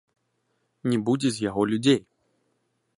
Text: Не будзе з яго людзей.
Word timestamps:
Не 0.93 0.97
будзе 1.09 1.29
з 1.37 1.47
яго 1.49 1.61
людзей. 1.73 2.01